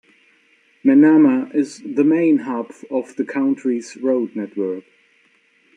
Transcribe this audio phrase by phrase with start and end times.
[0.83, 4.85] Manama is the main hub of the country's road network.